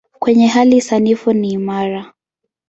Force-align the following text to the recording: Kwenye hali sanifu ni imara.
Kwenye 0.19 0.47
hali 0.47 0.81
sanifu 0.81 1.33
ni 1.33 1.51
imara. 1.51 2.13